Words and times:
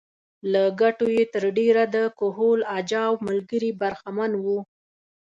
له 0.51 0.63
ګټو 0.81 1.05
یې 1.15 1.23
تر 1.33 1.43
ډېره 1.57 1.83
د 1.95 1.97
کهول 2.19 2.59
اجاو 2.77 3.13
ملګري 3.27 3.71
برخمن 3.81 4.31
وو 4.43 4.59